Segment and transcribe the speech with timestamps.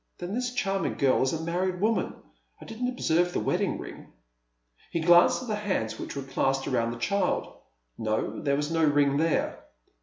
[0.17, 2.15] "Then this charming girl is a married woman!
[2.59, 4.07] I didn't observe the wedding iing."
[4.89, 7.55] He glanced at the hands which were clasped round the child.
[7.99, 9.63] No, there was no ring there.